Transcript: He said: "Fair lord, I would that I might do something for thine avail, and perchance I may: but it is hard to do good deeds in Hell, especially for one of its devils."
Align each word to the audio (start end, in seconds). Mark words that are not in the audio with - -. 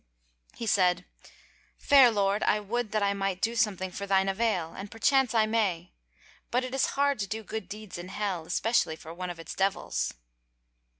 He 0.55 0.65
said: 0.65 1.05
"Fair 1.77 2.09
lord, 2.09 2.41
I 2.41 2.59
would 2.59 2.91
that 2.91 3.03
I 3.03 3.13
might 3.13 3.39
do 3.39 3.55
something 3.55 3.91
for 3.91 4.07
thine 4.07 4.27
avail, 4.27 4.73
and 4.75 4.89
perchance 4.89 5.35
I 5.35 5.45
may: 5.45 5.91
but 6.49 6.63
it 6.63 6.73
is 6.73 6.87
hard 6.97 7.19
to 7.19 7.27
do 7.27 7.43
good 7.43 7.69
deeds 7.69 7.99
in 7.99 8.07
Hell, 8.07 8.47
especially 8.47 8.95
for 8.95 9.13
one 9.13 9.29
of 9.29 9.39
its 9.39 9.53
devils." 9.53 10.15